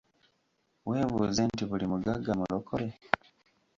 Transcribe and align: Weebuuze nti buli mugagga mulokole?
Weebuuze 0.87 1.41
nti 1.49 1.63
buli 1.69 1.85
mugagga 1.91 2.31
mulokole? 2.39 2.87